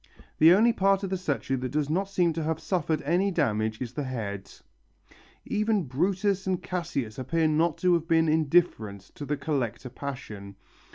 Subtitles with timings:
[0.39, 3.79] The only part of the statue that does not seem to have suffered any damage
[3.79, 4.51] is the head.
[5.45, 10.55] Even Brutus and Cassius appear not to have been indifferent to the collector passion.